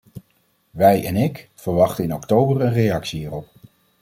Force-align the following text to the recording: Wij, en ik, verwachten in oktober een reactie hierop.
Wij, 0.71 1.05
en 1.05 1.15
ik, 1.15 1.49
verwachten 1.55 2.03
in 2.03 2.13
oktober 2.13 2.61
een 2.61 2.73
reactie 2.73 3.19
hierop. 3.19 3.47